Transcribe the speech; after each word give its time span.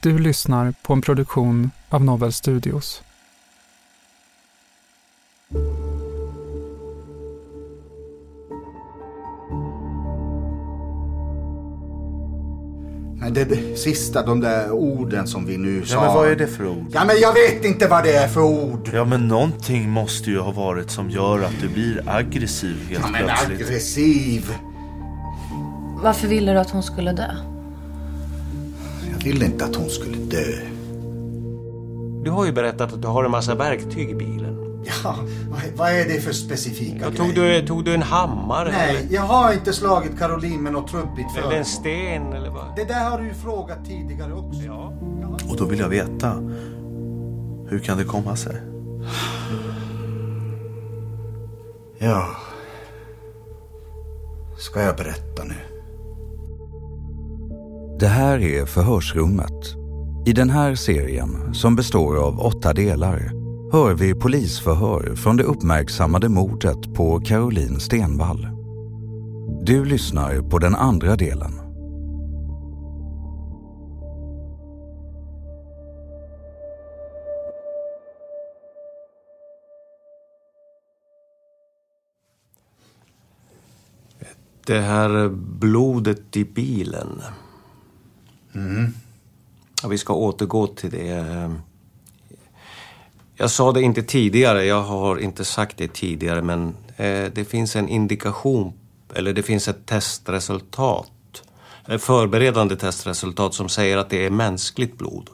Du 0.00 0.18
lyssnar 0.18 0.74
på 0.82 0.92
en 0.92 1.02
produktion 1.02 1.70
av 1.88 2.04
Novel 2.04 2.32
Studios. 2.32 3.02
Men 13.18 13.34
det, 13.34 13.44
det 13.44 13.76
sista, 13.78 14.22
de 14.26 14.40
där 14.40 14.70
orden 14.70 15.26
som 15.26 15.46
vi 15.46 15.56
nu 15.56 15.84
sa. 15.86 15.94
Ja, 15.94 16.00
men 16.04 16.14
vad 16.14 16.28
är 16.28 16.36
det 16.36 16.46
för 16.46 16.66
ord? 16.68 16.86
Ja, 16.92 17.04
men 17.04 17.16
jag 17.20 17.32
vet 17.32 17.64
inte 17.64 17.88
vad 17.88 18.04
det 18.04 18.16
är 18.16 18.28
för 18.28 18.40
ord. 18.42 18.90
Ja, 18.94 19.04
men 19.04 19.28
någonting 19.28 19.90
måste 19.90 20.30
ju 20.30 20.38
ha 20.38 20.50
varit 20.52 20.90
som 20.90 21.10
gör 21.10 21.42
att 21.42 21.60
du 21.60 21.68
blir 21.68 22.02
aggressiv 22.06 22.76
helt 22.88 23.04
Ja, 23.04 23.10
men 23.10 23.24
plötsligt. 23.24 23.60
aggressiv. 23.60 24.54
Varför 26.02 26.28
ville 26.28 26.52
du 26.52 26.58
att 26.58 26.70
hon 26.70 26.82
skulle 26.82 27.12
dö? 27.12 27.34
Ville 29.26 29.44
inte 29.44 29.64
att 29.64 29.76
hon 29.76 29.88
skulle 29.90 30.16
dö. 30.16 30.58
Du 32.24 32.30
har 32.30 32.46
ju 32.46 32.52
berättat 32.52 32.92
att 32.92 33.02
du 33.02 33.08
har 33.08 33.24
en 33.24 33.30
massa 33.30 33.54
verktyg 33.54 34.10
i 34.10 34.14
bilen. 34.14 34.82
Ja, 35.04 35.16
vad, 35.76 35.90
är 35.90 36.04
det 36.04 36.20
för 36.20 36.32
specifika 36.32 36.96
Ja, 37.00 37.10
grejer? 37.10 37.16
tog, 37.16 37.34
du, 37.34 37.66
tog 37.66 37.84
du 37.84 37.94
en 37.94 38.02
hammare? 38.02 38.72
Nej, 38.72 38.96
Eller, 38.96 39.14
jag 39.14 39.22
har 39.22 39.52
inte 39.52 39.72
slagit 39.72 40.18
Caroline 40.18 40.62
med 40.62 40.72
något 40.72 40.90
trubbigt 40.90 41.18
eller 41.30 41.32
föremål. 41.34 41.54
en 41.54 41.64
sten 41.64 42.32
eller 42.32 42.50
vad? 42.50 42.76
Det 42.76 42.84
där 42.84 43.10
har 43.10 43.18
du 43.18 43.24
ju 43.26 43.34
frågat 43.34 43.86
tidigare 43.86 44.32
också. 44.32 44.62
Ja. 44.62 44.92
Och 45.50 45.56
då 45.56 45.64
vill 45.64 45.78
jag 45.78 45.88
veta. 45.88 46.32
Hur 47.68 47.78
kan 47.78 47.98
det 47.98 48.04
komma 48.04 48.36
sig? 48.36 48.56
Ja. 51.98 52.26
Ska 54.58 54.82
jag 54.82 54.96
berätta 54.96 55.44
nu? 55.44 55.75
Det 58.00 58.06
här 58.06 58.38
är 58.38 58.66
Förhörsrummet. 58.66 59.76
I 60.26 60.32
den 60.32 60.50
här 60.50 60.74
serien, 60.74 61.54
som 61.54 61.76
består 61.76 62.16
av 62.16 62.40
åtta 62.40 62.72
delar, 62.72 63.32
hör 63.72 63.94
vi 63.94 64.14
polisförhör 64.14 65.14
från 65.14 65.36
det 65.36 65.42
uppmärksammade 65.42 66.28
mordet 66.28 66.94
på 66.94 67.20
Caroline 67.20 67.80
Stenvall. 67.80 68.48
Du 69.62 69.84
lyssnar 69.84 70.50
på 70.50 70.58
den 70.58 70.74
andra 70.74 71.16
delen. 71.16 71.52
Det 84.66 84.80
här 84.80 85.28
blodet 85.58 86.36
i 86.36 86.44
bilen. 86.44 87.22
Mm. 88.56 88.94
Ja, 89.82 89.88
vi 89.88 89.98
ska 89.98 90.14
återgå 90.14 90.66
till 90.66 90.90
det. 90.90 91.52
Jag 93.34 93.50
sa 93.50 93.72
det 93.72 93.82
inte 93.82 94.02
tidigare, 94.02 94.64
jag 94.64 94.82
har 94.82 95.18
inte 95.18 95.44
sagt 95.44 95.76
det 95.76 95.88
tidigare, 95.88 96.42
men 96.42 96.74
eh, 96.96 97.32
det 97.34 97.48
finns 97.48 97.76
en 97.76 97.88
indikation, 97.88 98.72
eller 99.14 99.32
det 99.32 99.42
finns 99.42 99.68
ett 99.68 99.86
testresultat, 99.86 101.42
ett 101.88 102.02
förberedande 102.02 102.76
testresultat 102.76 103.54
som 103.54 103.68
säger 103.68 103.96
att 103.96 104.10
det 104.10 104.26
är 104.26 104.30
mänskligt 104.30 104.98
blod. 104.98 105.30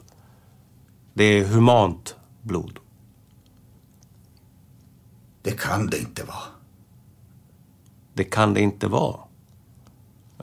Det 1.13 1.23
är 1.23 1.45
humant 1.45 2.15
blod. 2.41 2.79
Det 5.41 5.59
kan 5.59 5.87
det 5.87 5.99
inte 5.99 6.23
vara. 6.23 6.43
Det 8.13 8.23
kan 8.23 8.53
det 8.53 8.61
inte 8.61 8.87
vara. 8.87 9.19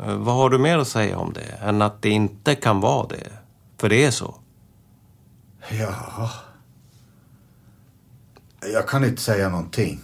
Eh, 0.02 0.16
Vad 0.16 0.34
har 0.34 0.50
du 0.50 0.58
mer 0.58 0.78
att 0.78 0.88
säga 0.88 1.18
om 1.18 1.32
det 1.32 1.58
än 1.60 1.82
att 1.82 2.02
det 2.02 2.10
inte 2.10 2.54
kan 2.54 2.80
vara 2.80 3.06
det? 3.06 3.32
För 3.78 3.88
det 3.88 4.04
är 4.04 4.10
så. 4.10 4.34
Ja. 5.70 6.30
Jag 8.72 8.88
kan 8.88 9.04
inte 9.04 9.22
säga 9.22 9.48
någonting. 9.48 10.00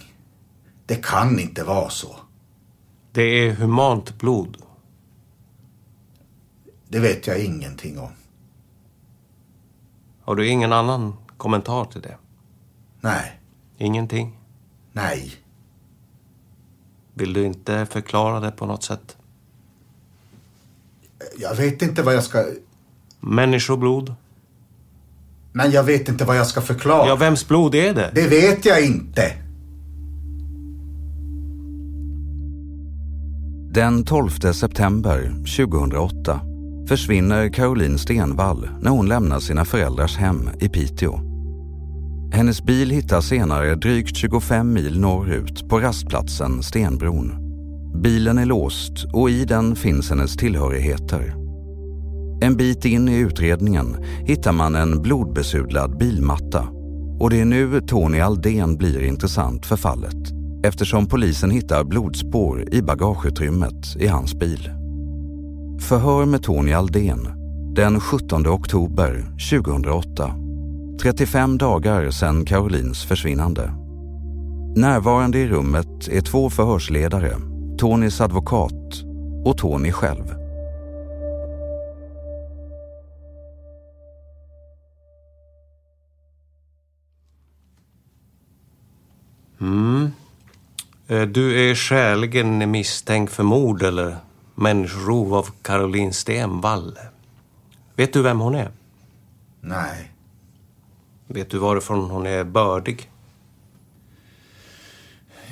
Det 0.86 1.04
kan 1.04 1.38
inte 1.38 1.64
vara 1.64 1.90
så. 1.90 2.16
Det 3.12 3.22
är 3.22 3.54
humant 3.54 4.18
blod. 4.18 4.56
Det 6.88 6.98
vet 7.00 7.26
jag 7.26 7.40
ingenting 7.44 7.98
om. 7.98 8.10
Har 10.22 10.34
du 10.34 10.48
ingen 10.48 10.72
annan 10.72 11.16
kommentar 11.36 11.84
till 11.84 12.00
det? 12.00 12.16
Nej. 13.00 13.40
Ingenting? 13.78 14.38
Nej. 14.92 15.32
Vill 17.14 17.32
du 17.32 17.44
inte 17.46 17.86
förklara 17.86 18.40
det 18.40 18.50
på 18.50 18.66
något 18.66 18.82
sätt? 18.82 19.16
Jag 21.38 21.54
vet 21.54 21.82
inte 21.82 22.02
vad 22.02 22.14
jag 22.14 22.24
ska... 22.24 22.44
Människoblod? 23.20 24.14
Men 25.52 25.70
jag 25.70 25.84
vet 25.84 26.08
inte 26.08 26.24
vad 26.24 26.36
jag 26.36 26.46
ska 26.46 26.60
förklara. 26.60 27.08
Ja, 27.08 27.16
vems 27.16 27.48
blod 27.48 27.74
är 27.74 27.94
det? 27.94 28.10
Det 28.14 28.28
vet 28.28 28.64
jag 28.64 28.84
inte. 28.84 29.32
Den 33.70 34.04
12 34.04 34.30
september 34.52 35.30
2008 35.56 36.40
försvinner 36.88 37.48
Caroline 37.48 37.98
Stenvall 37.98 38.68
när 38.80 38.90
hon 38.90 39.08
lämnar 39.08 39.40
sina 39.40 39.64
föräldrars 39.64 40.16
hem 40.16 40.50
i 40.60 40.68
Piteå. 40.68 41.20
Hennes 42.32 42.62
bil 42.62 42.90
hittas 42.90 43.26
senare 43.26 43.74
drygt 43.74 44.16
25 44.16 44.72
mil 44.72 45.00
norrut 45.00 45.68
på 45.68 45.80
rastplatsen 45.80 46.62
Stenbron. 46.62 47.45
Bilen 48.02 48.38
är 48.38 48.46
låst 48.46 49.06
och 49.12 49.30
i 49.30 49.44
den 49.44 49.76
finns 49.76 50.10
hennes 50.10 50.36
tillhörigheter. 50.36 51.34
En 52.42 52.56
bit 52.56 52.84
in 52.84 53.08
i 53.08 53.18
utredningen 53.18 53.96
hittar 54.26 54.52
man 54.52 54.74
en 54.74 55.02
blodbesudlad 55.02 55.98
bilmatta 55.98 56.68
och 57.20 57.30
det 57.30 57.40
är 57.40 57.44
nu 57.44 57.80
Tony 57.80 58.20
Aldén 58.20 58.76
blir 58.76 59.02
intressant 59.02 59.66
för 59.66 59.76
fallet 59.76 60.32
eftersom 60.64 61.06
polisen 61.06 61.50
hittar 61.50 61.84
blodspår 61.84 62.74
i 62.74 62.82
bagageutrymmet 62.82 63.96
i 63.98 64.06
hans 64.06 64.34
bil. 64.34 64.70
Förhör 65.80 66.26
med 66.26 66.42
Tony 66.42 66.72
Aldén 66.72 67.28
den 67.76 68.00
17 68.00 68.46
oktober 68.46 69.24
2008. 69.50 70.34
35 71.02 71.58
dagar 71.58 72.10
sedan 72.10 72.44
Carolines 72.44 73.04
försvinnande. 73.04 73.72
Närvarande 74.76 75.38
i 75.38 75.48
rummet 75.48 76.08
är 76.08 76.20
två 76.20 76.50
förhörsledare, 76.50 77.36
Tonys 77.78 78.20
advokat 78.20 79.02
och 79.44 79.58
Tony 79.58 79.92
själv. 79.92 80.34
Mm. 89.60 90.10
Eh, 91.06 91.22
Du 91.22 91.70
är 91.70 91.74
skäligen 91.74 92.70
misstänkt 92.70 93.32
för 93.32 93.42
mord 93.42 93.82
eller 93.82 94.16
människorov 94.54 95.34
av 95.34 95.48
Caroline 95.62 96.12
Stenvall. 96.12 96.98
Vet 97.96 98.12
du 98.12 98.22
vem 98.22 98.40
hon 98.40 98.54
är? 98.54 98.70
Nej. 99.60 100.12
Vet 101.26 101.50
du 101.50 101.58
varifrån 101.58 102.10
hon 102.10 102.26
är 102.26 102.44
bördig? 102.44 103.10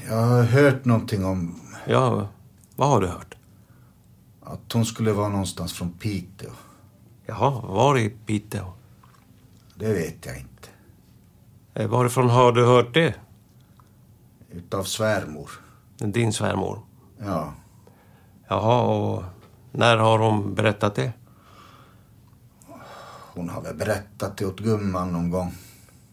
Jag 0.09 0.23
har 0.23 0.43
hört 0.43 0.85
någonting 0.85 1.25
om 1.25 1.61
Ja, 1.87 2.29
vad 2.77 2.89
har 2.89 3.01
du 3.01 3.07
hört? 3.07 3.35
att 4.47 4.73
hon 4.73 4.85
skulle 4.85 5.13
vara 5.13 5.29
någonstans 5.29 5.73
från 5.73 5.91
Piteå. 5.93 6.51
Jaha, 7.27 7.51
var 7.51 7.99
i 7.99 8.11
Piteå? 8.27 8.65
Det 9.75 9.93
vet 9.93 10.27
jag 10.27 10.37
inte. 10.39 10.69
Eh, 11.75 11.89
Varifrån 11.89 12.31
har 12.31 12.53
du 12.53 12.67
hört 12.67 12.95
det? 12.95 13.15
Utav 14.51 14.85
svärmor. 14.85 15.51
Din 15.99 16.33
svärmor? 16.33 16.79
Ja. 17.19 17.53
Jaha, 18.49 18.83
och 18.83 19.23
när 19.73 19.97
har 19.97 20.19
hon 20.19 20.55
berättat 20.55 20.95
det? 20.95 21.13
Hon 23.35 23.49
har 23.49 23.63
väl 23.63 23.77
berättat 23.77 24.37
det 24.37 24.47
åt 24.47 24.61
gumman 24.61 25.13
någon 25.13 25.31
gång. 25.31 25.53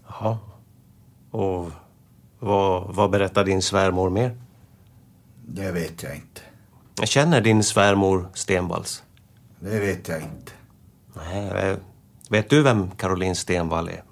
Jaha. 0.08 0.38
Och 1.32 1.72
vad, 2.40 2.96
vad 2.96 3.12
berättar 3.12 3.46
din 3.46 3.62
svärmor 3.62 4.10
mer? 4.10 4.38
Det 5.54 5.72
vet 5.72 6.04
jag 6.04 6.16
inte. 6.16 6.42
Jag 7.00 7.08
känner 7.08 7.42
din 7.42 7.64
svärmor 7.64 8.30
Stenvalls. 8.34 9.04
Det 9.60 9.80
vet 9.80 10.08
jag 10.08 10.22
inte. 10.22 10.52
Nej, 11.16 11.48
eh, 11.48 11.78
vet 12.30 12.50
du 12.50 12.64
vem 12.64 12.92
Caroline 12.92 13.36
Stenvall 13.36 13.90
är? 13.90 14.04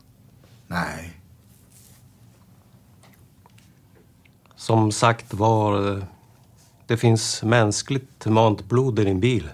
Nej. 0.68 1.14
Som 4.56 4.92
sagt 4.92 5.34
var, 5.34 5.98
eh, 5.98 6.04
det 6.88 6.98
finns 6.98 7.44
mänskligt 7.44 8.24
humant 8.24 8.66
blod 8.66 9.00
i 9.00 9.04
din 9.04 9.20
bil. 9.20 9.50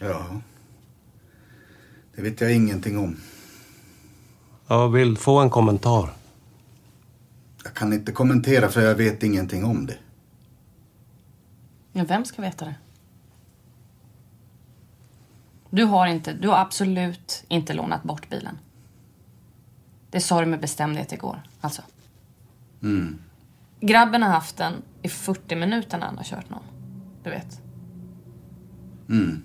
Ja. 0.00 0.26
Det 2.16 2.22
vet 2.22 2.40
jag 2.40 2.54
ingenting 2.54 2.98
om. 2.98 3.16
Jag 4.66 4.88
vill 4.88 5.18
få 5.18 5.38
en 5.38 5.50
kommentar. 5.50 6.10
Jag 7.66 7.74
kan 7.74 7.92
inte 7.92 8.12
kommentera 8.12 8.68
för 8.68 8.80
jag 8.80 8.94
vet 8.94 9.22
ingenting 9.22 9.64
om 9.64 9.86
det. 9.86 9.96
Ja, 11.92 12.04
vem 12.04 12.24
ska 12.24 12.42
veta 12.42 12.64
det? 12.64 12.74
Du 15.70 15.84
har 15.84 16.06
inte, 16.06 16.32
du 16.32 16.48
har 16.48 16.58
absolut 16.58 17.44
inte 17.48 17.74
lånat 17.74 18.02
bort 18.02 18.28
bilen. 18.28 18.58
Det 20.10 20.20
sa 20.20 20.40
du 20.40 20.46
med 20.46 20.60
bestämdhet 20.60 21.12
igår, 21.12 21.42
alltså. 21.60 21.82
Mm. 22.82 23.18
Grabben 23.80 24.22
har 24.22 24.30
haft 24.30 24.56
den 24.56 24.72
i 25.02 25.08
40 25.08 25.56
minuter 25.56 25.98
när 25.98 26.06
han 26.06 26.16
har 26.16 26.24
kört 26.24 26.50
någon. 26.50 26.64
Du 27.22 27.30
vet. 27.30 27.60
Mm. 29.08 29.42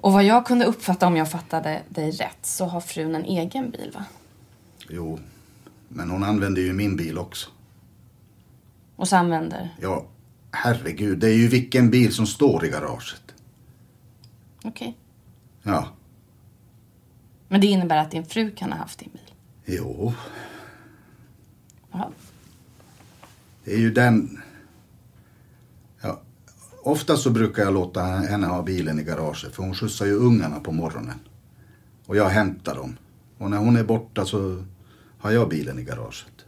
Och 0.00 0.12
vad 0.12 0.24
jag 0.24 0.46
kunde 0.46 0.64
uppfatta 0.64 1.06
om 1.06 1.16
jag 1.16 1.30
fattade 1.30 1.82
dig 1.88 2.10
rätt 2.10 2.46
så 2.46 2.64
har 2.64 2.80
frun 2.80 3.14
en 3.14 3.24
egen 3.24 3.70
bil 3.70 3.90
va? 3.94 4.04
Jo. 4.88 5.18
Men 5.88 6.10
hon 6.10 6.22
använder 6.22 6.62
ju 6.62 6.72
min 6.72 6.96
bil 6.96 7.18
också. 7.18 7.50
Och 8.96 9.08
så 9.08 9.16
använder... 9.16 9.76
Ja, 9.80 10.06
herregud. 10.52 11.18
Det 11.18 11.28
är 11.28 11.34
ju 11.34 11.48
vilken 11.48 11.90
bil 11.90 12.14
som 12.14 12.26
står 12.26 12.64
i 12.64 12.68
garaget. 12.68 13.34
Okej. 14.64 14.96
Ja. 15.62 15.88
Men 17.48 17.60
det 17.60 17.66
innebär 17.66 17.96
att 17.96 18.10
din 18.10 18.24
fru 18.24 18.50
kan 18.50 18.72
ha 18.72 18.78
haft 18.78 18.98
din 18.98 19.10
bil? 19.12 19.34
Jo. 19.64 20.14
Jaha. 21.92 22.10
Det 23.64 23.72
är 23.74 23.78
ju 23.78 23.90
den... 23.90 24.42
Ofta 26.90 27.16
så 27.16 27.30
brukar 27.30 27.62
jag 27.62 27.74
låta 27.74 28.02
henne 28.02 28.46
ha 28.46 28.62
bilen 28.62 29.00
i 29.00 29.02
garaget 29.02 29.54
för 29.54 29.62
hon 29.62 29.74
skjutsar 29.74 30.06
ju 30.06 30.12
ungarna 30.12 30.60
på 30.60 30.72
morgonen. 30.72 31.20
Och 32.06 32.16
jag 32.16 32.28
hämtar 32.28 32.74
dem. 32.74 32.96
Och 33.38 33.50
när 33.50 33.58
hon 33.58 33.76
är 33.76 33.84
borta 33.84 34.26
så 34.26 34.64
har 35.18 35.30
jag 35.30 35.48
bilen 35.48 35.78
i 35.78 35.82
garaget. 35.82 36.44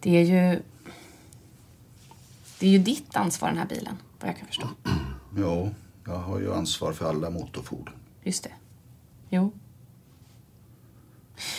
Det 0.00 0.16
är 0.16 0.22
ju... 0.22 0.62
Det 2.58 2.66
är 2.66 2.70
ju 2.70 2.78
ditt 2.78 3.16
ansvar 3.16 3.48
den 3.48 3.58
här 3.58 3.66
bilen, 3.66 3.96
vad 4.20 4.28
jag 4.28 4.36
kan 4.38 4.46
förstå. 4.46 4.68
Jo, 5.36 5.70
jag 6.04 6.18
har 6.18 6.40
ju 6.40 6.54
ansvar 6.54 6.92
för 6.92 7.08
alla 7.08 7.30
motorfordon. 7.30 7.94
Just 8.22 8.44
det. 8.44 8.52
Jo. 9.28 9.52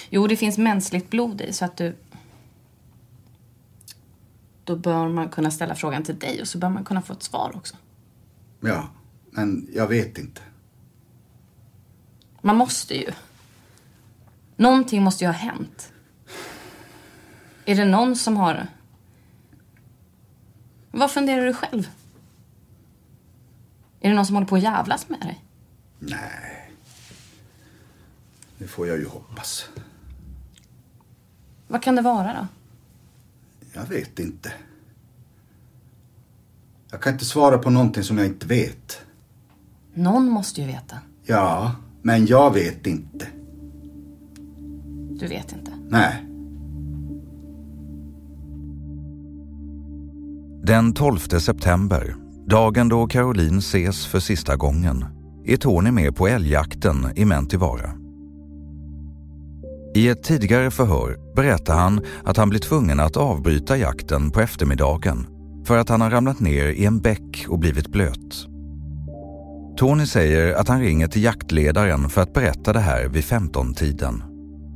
Jo, 0.09 0.27
det 0.27 0.35
finns 0.35 0.57
mänskligt 0.57 1.09
blod 1.09 1.41
i 1.41 1.53
så 1.53 1.65
att 1.65 1.77
du... 1.77 1.95
Då 4.67 4.75
bör 4.75 5.07
man 5.07 5.29
kunna 5.29 5.51
ställa 5.51 5.75
frågan 5.75 6.03
till 6.03 6.19
dig 6.19 6.41
och 6.41 6.47
så 6.47 6.57
bör 6.57 6.69
man 6.69 6.85
kunna 6.85 7.01
få 7.01 7.13
ett 7.13 7.23
svar 7.23 7.51
också. 7.55 7.75
Ja, 8.59 8.89
men 9.31 9.69
jag 9.73 9.87
vet 9.87 10.17
inte. 10.17 10.41
Man 12.41 12.55
måste 12.55 12.95
ju. 12.95 13.11
Någonting 14.55 15.03
måste 15.03 15.23
ju 15.23 15.27
ha 15.27 15.33
hänt. 15.33 15.93
Är 17.65 17.75
det 17.75 17.85
någon 17.85 18.15
som 18.15 18.37
har... 18.37 18.67
Vad 20.91 21.11
funderar 21.11 21.45
du 21.45 21.53
själv? 21.53 21.89
Är 23.99 24.09
det 24.09 24.15
någon 24.15 24.25
som 24.25 24.35
håller 24.35 24.47
på 24.47 24.55
att 24.55 24.63
jävlas 24.63 25.09
med 25.09 25.19
dig? 25.19 25.45
Nej. 25.99 26.71
Det 28.57 28.67
får 28.67 28.87
jag 28.87 28.97
ju 28.97 29.07
hoppas. 29.07 29.69
Vad 31.67 31.83
kan 31.83 31.95
det 31.95 32.01
vara 32.01 32.33
då? 32.33 32.47
Jag 33.77 33.85
vet 33.85 34.19
inte. 34.19 34.51
Jag 36.91 37.01
kan 37.01 37.13
inte 37.13 37.25
svara 37.25 37.57
på 37.57 37.69
någonting 37.69 38.03
som 38.03 38.17
jag 38.17 38.27
inte 38.27 38.47
vet. 38.47 39.01
Någon 39.93 40.29
måste 40.29 40.61
ju 40.61 40.67
veta. 40.67 40.95
Ja, 41.23 41.75
men 42.01 42.25
jag 42.25 42.53
vet 42.53 42.87
inte. 42.87 43.27
Du 45.19 45.27
vet 45.27 45.51
inte. 45.51 45.71
Nej. 45.89 46.23
Den 50.63 50.93
12 50.93 51.17
september, 51.17 52.15
dagen 52.47 52.89
då 52.89 53.07
Caroline 53.07 53.57
ses 53.57 54.05
för 54.05 54.19
sista 54.19 54.55
gången, 54.55 55.05
är 55.45 55.57
Tony 55.57 55.91
med 55.91 56.15
på 56.15 56.27
älgjakten 56.27 57.07
i 57.15 57.25
Mentivaara. 57.25 58.06
I 59.97 60.07
ett 60.07 60.23
tidigare 60.23 60.71
förhör 60.71 61.17
berättar 61.35 61.75
han 61.75 62.01
att 62.23 62.37
han 62.37 62.49
blir 62.49 62.59
tvungen 62.59 62.99
att 62.99 63.17
avbryta 63.17 63.77
jakten 63.77 64.31
på 64.31 64.41
eftermiddagen 64.41 65.27
för 65.65 65.77
att 65.77 65.89
han 65.89 66.01
har 66.01 66.09
ramlat 66.09 66.39
ner 66.39 66.65
i 66.65 66.85
en 66.85 66.99
bäck 66.99 67.45
och 67.49 67.59
blivit 67.59 67.87
blöt. 67.87 68.47
Tony 69.77 70.05
säger 70.05 70.53
att 70.53 70.67
han 70.67 70.81
ringer 70.81 71.07
till 71.07 71.23
jaktledaren 71.23 72.09
för 72.09 72.21
att 72.21 72.33
berätta 72.33 72.73
det 72.73 72.79
här 72.79 73.07
vid 73.07 73.23
15-tiden. 73.23 74.23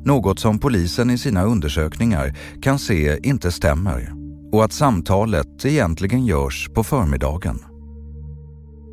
Något 0.05 0.39
som 0.39 0.59
polisen 0.59 1.09
i 1.09 1.17
sina 1.17 1.43
undersökningar 1.43 2.37
kan 2.61 2.79
se 2.79 3.19
inte 3.23 3.51
stämmer 3.51 4.13
och 4.51 4.63
att 4.63 4.73
samtalet 4.73 5.65
egentligen 5.65 6.25
görs 6.25 6.69
på 6.73 6.83
förmiddagen. 6.83 7.59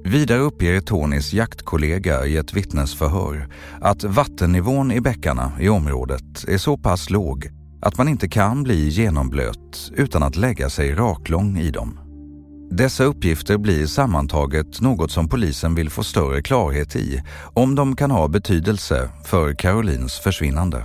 Vidare 0.08 0.38
uppger 0.38 0.80
Tonys 0.80 1.32
jaktkollega 1.32 2.26
i 2.26 2.36
ett 2.36 2.52
vittnesförhör 2.52 3.48
att 3.80 4.04
vattennivån 4.04 4.92
i 4.92 5.00
bäckarna 5.00 5.52
i 5.60 5.68
området 5.68 6.44
är 6.48 6.58
så 6.58 6.76
pass 6.76 7.10
låg 7.10 7.50
att 7.82 7.98
man 7.98 8.08
inte 8.08 8.28
kan 8.28 8.62
bli 8.62 8.88
genomblöt 8.88 9.92
utan 9.96 10.22
att 10.22 10.36
lägga 10.36 10.70
sig 10.70 10.94
raklång 10.94 11.58
i 11.58 11.70
dem. 11.70 12.00
Dessa 12.70 13.04
uppgifter 13.04 13.58
blir 13.58 13.86
sammantaget 13.86 14.80
något 14.80 15.10
som 15.10 15.28
polisen 15.28 15.74
vill 15.74 15.90
få 15.90 16.02
större 16.02 16.42
klarhet 16.42 16.96
i 16.96 17.22
om 17.54 17.74
de 17.74 17.96
kan 17.96 18.10
ha 18.10 18.28
betydelse 18.28 19.10
för 19.24 19.54
Carolines 19.54 20.18
försvinnande. 20.18 20.84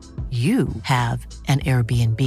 you 0.31 0.67
have 0.83 1.25
an 1.47 1.59
Airbnb. 1.59 2.19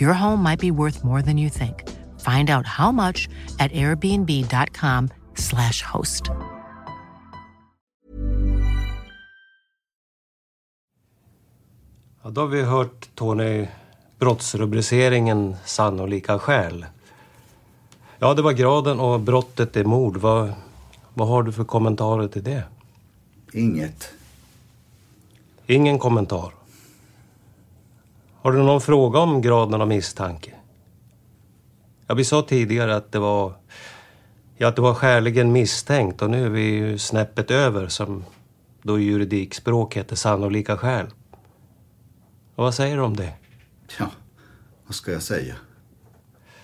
Your 0.00 0.12
home 0.12 0.42
might 0.42 0.60
be 0.60 0.70
worth 0.70 1.04
more 1.04 1.22
than 1.22 1.38
you 1.38 1.50
think. 1.50 1.84
Find 2.18 2.50
out 2.50 2.66
how 2.66 2.92
much 2.92 3.28
at 3.58 3.72
airbnb.com/slash 3.72 5.82
host. 5.82 6.22
Ja, 12.22 12.30
då 12.30 12.40
har 12.40 12.48
vi 12.48 12.62
hört 12.62 13.08
Tony 13.14 13.66
brottsrubriceringen 14.18 15.56
sannolika 15.64 16.38
skäl. 16.38 16.86
Ja, 18.18 18.34
det 18.34 18.42
var 18.42 18.52
graden 18.52 19.00
och 19.00 19.20
brottet 19.20 19.76
är 19.76 19.84
mord. 19.84 20.16
Vad, 20.16 20.52
vad 21.14 21.28
har 21.28 21.42
du 21.42 21.52
för 21.52 21.64
kommentarer 21.64 22.28
till 22.28 22.42
det? 22.42 22.62
Inget. 23.52 24.08
Ingen 25.66 25.98
kommentar. 25.98 26.57
Har 28.42 28.52
du 28.52 28.58
någon 28.58 28.80
fråga 28.80 29.18
om 29.18 29.40
graden 29.40 29.80
av 29.80 29.88
misstanke? 29.88 30.54
Ja, 32.06 32.14
vi 32.14 32.24
sa 32.24 32.42
tidigare 32.42 32.96
att 32.96 33.12
det 33.12 33.18
var, 33.18 33.52
ja, 34.56 34.68
att 34.68 34.76
det 34.76 34.82
var 34.82 34.94
skäligen 34.94 35.52
misstänkt 35.52 36.22
och 36.22 36.30
nu 36.30 36.44
är 36.44 36.50
vi 36.50 36.62
ju 36.62 36.98
snäppet 36.98 37.50
över 37.50 37.88
som 37.88 38.24
då 38.82 38.98
i 38.98 39.02
juridikspråk 39.02 39.96
heter 39.96 40.16
sannolika 40.16 40.76
skäl. 40.76 41.06
Och 42.54 42.64
vad 42.64 42.74
säger 42.74 42.96
du 42.96 43.02
om 43.02 43.16
det? 43.16 43.32
Ja, 43.98 44.10
vad 44.86 44.94
ska 44.94 45.12
jag 45.12 45.22
säga? 45.22 45.54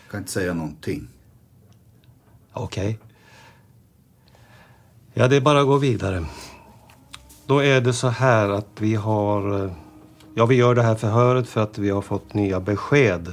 Jag 0.04 0.10
kan 0.10 0.20
inte 0.20 0.32
säga 0.32 0.54
någonting. 0.54 1.08
Okej. 2.52 2.98
Ja, 5.14 5.28
det 5.28 5.36
är 5.36 5.40
bara 5.40 5.60
att 5.60 5.66
gå 5.66 5.76
vidare. 5.76 6.24
Då 7.46 7.62
är 7.62 7.80
det 7.80 7.92
så 7.92 8.08
här 8.08 8.48
att 8.48 8.68
vi 8.78 8.94
har... 8.94 9.74
Ja, 10.36 10.46
vi 10.46 10.54
gör 10.54 10.74
det 10.74 10.82
här 10.82 10.94
förhöret 10.94 11.48
för 11.48 11.62
att 11.62 11.78
vi 11.78 11.90
har 11.90 12.02
fått 12.02 12.34
nya 12.34 12.60
besked. 12.60 13.32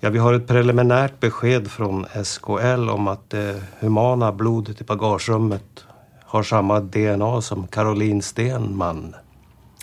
Ja, 0.00 0.10
vi 0.10 0.18
har 0.18 0.34
ett 0.34 0.46
preliminärt 0.46 1.20
besked 1.20 1.70
från 1.70 2.06
SKL 2.24 2.88
om 2.90 3.08
att 3.08 3.30
det 3.30 3.62
humana 3.80 4.32
blodet 4.32 4.80
i 4.80 4.84
bagagerummet 4.84 5.84
har 6.24 6.42
samma 6.42 6.80
DNA 6.80 7.40
som 7.40 7.66
Caroline 7.66 8.22
Stenman. 8.22 9.14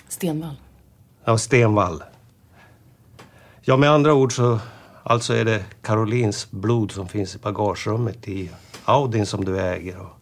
Stenvall. 0.08 0.56
Ja, 1.26 1.38
Stenvall. 1.38 2.04
Ja, 3.62 3.78
med 3.78 3.92
andra 3.92 4.14
ord 4.14 4.36
så 4.36 4.60
alltså 5.04 5.34
är 5.34 5.46
det 5.46 5.66
Carolins 5.82 6.52
blod 6.52 6.92
som 6.92 7.08
finns 7.08 7.36
i 7.36 7.40
bagagerummet 7.40 8.28
i 8.28 8.52
Audin 8.86 9.26
som 9.26 9.46
du 9.46 9.60
äger 9.60 10.00
och 10.00 10.20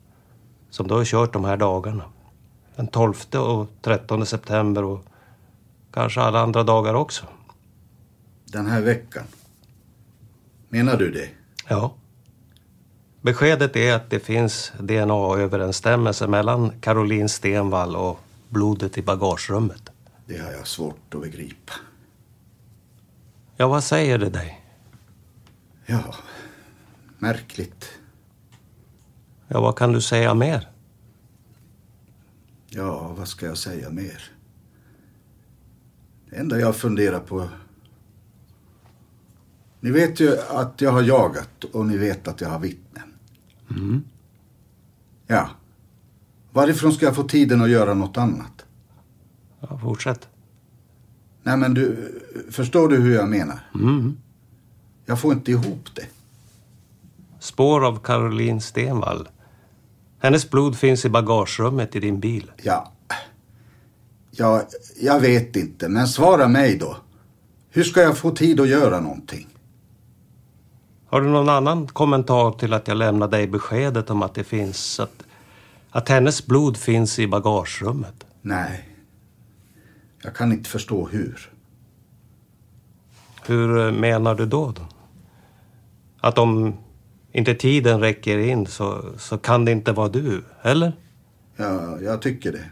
som 0.70 0.88
du 0.88 0.94
har 0.94 1.06
kört 1.06 1.34
de 1.34 1.46
här 1.46 1.58
dagarna. 1.58 2.04
Den 2.76 2.88
12 2.88 3.14
och 3.34 3.68
13 3.82 4.26
september 4.26 4.84
och 4.84 5.06
kanske 5.92 6.22
alla 6.22 6.40
andra 6.40 6.64
dagar 6.64 6.94
också. 6.94 7.26
Den 8.46 8.68
här 8.68 8.82
veckan. 8.82 9.24
Menar 10.70 10.98
du 10.98 11.12
det? 11.12 11.30
Ja. 11.68 11.94
Beskedet 13.22 13.76
är 13.76 13.94
att 13.94 14.10
det 14.10 14.20
finns 14.20 14.72
DNA-överensstämmelse 14.80 16.28
mellan 16.28 16.72
Caroline 16.82 17.30
Stenvall 17.30 17.96
och 17.96 18.20
blodet 18.50 18.98
i 18.98 19.02
bagagerummet. 19.02 19.90
Det 20.26 20.38
har 20.38 20.52
jag 20.52 20.68
svårt 20.68 21.14
att 21.14 21.22
begripa. 21.22 21.74
Ja, 23.58 23.68
vad 23.68 23.84
säger 23.84 24.18
det 24.18 24.30
dig? 24.30 24.62
Ja, 25.86 26.16
märkligt. 27.18 27.92
Ja, 29.48 29.62
vad 29.62 29.78
kan 29.78 29.92
du 29.92 30.02
säga 30.02 30.34
mer? 30.34 30.70
Ja, 32.70 33.14
vad 33.18 33.28
ska 33.28 33.46
jag 33.46 33.58
säga 33.58 33.90
mer? 33.90 34.32
Det 36.30 36.36
enda 36.36 36.60
jag 36.60 36.76
funderar 36.76 37.20
på... 37.20 37.50
Ni 39.80 39.92
vet 39.92 40.20
ju 40.20 40.38
att 40.50 40.82
jag 40.82 40.92
har 40.92 41.02
jagat 41.02 41.64
och 41.64 41.86
ni 41.86 41.98
vet 41.98 42.28
att 42.28 42.42
jag 42.42 42.50
har 42.50 42.60
vittnen. 42.60 43.14
Mm. 43.70 44.04
Ja. 45.28 45.50
Varifrån 46.52 46.94
ska 46.94 47.06
jag 47.06 47.16
få 47.16 47.24
tiden 47.24 47.62
att 47.62 47.70
göra 47.70 47.94
något 47.94 48.18
annat? 48.18 48.66
Ja, 49.60 49.78
fortsätt. 49.78 50.28
Nej 51.44 51.58
men 51.58 51.74
du, 51.74 52.12
förstår 52.52 52.88
du 52.90 52.98
hur 52.98 53.16
jag 53.16 53.30
menar? 53.30 53.60
Mm. 53.76 54.18
Jag 55.06 55.20
får 55.22 55.34
inte 55.34 55.52
ihop 55.52 55.90
det. 55.96 56.08
Spår 57.40 57.86
av 57.86 58.00
Caroline 58.00 58.62
Stenvall. 58.62 59.30
Hennes 60.20 60.50
blod 60.50 60.78
finns 60.78 61.06
i 61.06 61.10
bagagerummet 61.10 61.96
i 61.96 62.00
din 62.00 62.20
bil. 62.20 62.52
Ja. 62.64 62.92
Ja, 64.32 64.68
jag 65.00 65.20
vet 65.20 65.56
inte, 65.56 65.90
men 65.90 66.08
svara 66.08 66.48
mig 66.48 66.78
då. 66.78 66.98
Hur 67.70 67.84
ska 67.84 68.02
jag 68.02 68.18
få 68.18 68.32
tid 68.32 68.60
att 68.60 68.68
göra 68.68 69.00
någonting? 69.00 69.48
Har 71.08 71.22
du 71.22 71.28
någon 71.28 71.50
annan 71.50 71.88
kommentar 71.88 72.52
till 72.52 72.74
att 72.74 72.88
jag 72.88 72.98
lämnade 72.98 73.38
dig 73.38 73.48
beskedet 73.48 74.10
om 74.10 74.24
att 74.24 74.34
det 74.34 74.44
finns... 74.44 75.00
Att, 75.00 75.24
att 75.92 76.10
hennes 76.10 76.46
blod 76.46 76.78
finns 76.78 77.20
i 77.20 77.28
bagagerummet? 77.28 78.26
Nej. 78.42 78.90
Jag 80.24 80.36
kan 80.36 80.52
inte 80.52 80.70
förstå 80.70 81.08
hur. 81.08 81.52
Hur 83.46 83.92
menar 83.92 84.36
du 84.36 84.46
då? 84.46 84.72
då? 84.72 84.88
Att 86.20 86.38
om 86.38 86.74
inte 87.32 87.56
tiden 87.56 88.00
räcker 88.00 88.38
in 88.38 88.68
så, 88.68 89.06
så 89.18 89.38
kan 89.38 89.66
det 89.66 89.72
inte 89.72 89.92
vara 89.92 90.10
du, 90.10 90.44
eller? 90.62 90.94
Ja, 91.56 92.00
jag 92.02 92.22
tycker 92.22 92.52
det. 92.52 92.66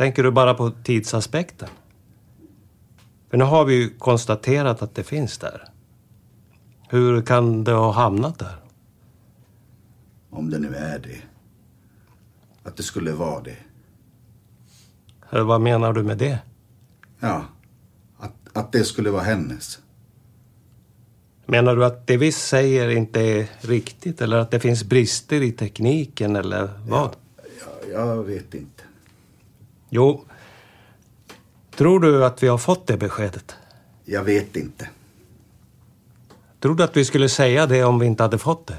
Tänker 0.00 0.22
du 0.22 0.30
bara 0.30 0.54
på 0.54 0.70
tidsaspekten? 0.70 1.68
För 3.30 3.36
nu 3.36 3.44
har 3.44 3.64
vi 3.64 3.74
ju 3.74 3.90
konstaterat 3.98 4.82
att 4.82 4.94
det 4.94 5.02
finns 5.02 5.38
där. 5.38 5.64
Hur 6.88 7.22
kan 7.22 7.64
det 7.64 7.72
ha 7.72 7.92
hamnat 7.92 8.38
där? 8.38 8.56
Om 10.30 10.50
det 10.50 10.58
nu 10.58 10.74
är 10.74 10.98
det. 10.98 11.22
Att 12.62 12.76
det 12.76 12.82
skulle 12.82 13.12
vara 13.12 13.42
det. 13.42 13.56
Vad 15.30 15.60
menar 15.60 15.92
du 15.92 16.02
med 16.02 16.18
det? 16.18 16.38
Ja, 17.18 17.44
att, 18.18 18.34
att 18.52 18.72
det 18.72 18.84
skulle 18.84 19.10
vara 19.10 19.22
hennes. 19.22 19.78
Menar 21.46 21.76
du 21.76 21.84
att 21.84 22.06
det 22.06 22.16
vi 22.16 22.32
säger 22.32 22.88
inte 22.88 23.20
är 23.20 23.48
riktigt 23.60 24.20
eller 24.20 24.36
att 24.36 24.50
det 24.50 24.60
finns 24.60 24.84
brister 24.84 25.42
i 25.42 25.52
tekniken 25.52 26.36
eller 26.36 26.70
vad? 26.86 27.16
Ja, 27.92 28.06
jag 28.16 28.24
vet 28.24 28.54
inte. 28.54 28.79
Jo. 29.90 30.24
Tror 31.76 32.00
du 32.00 32.24
att 32.24 32.42
vi 32.42 32.48
har 32.48 32.58
fått 32.58 32.86
det 32.86 32.96
beskedet? 32.96 33.56
Jag 34.04 34.24
vet 34.24 34.56
inte. 34.56 34.88
Tror 36.60 36.74
du 36.74 36.84
att 36.84 36.96
vi 36.96 37.04
skulle 37.04 37.28
säga 37.28 37.66
det 37.66 37.84
om 37.84 37.98
vi 37.98 38.06
inte 38.06 38.22
hade 38.22 38.38
fått 38.38 38.66
det? 38.66 38.78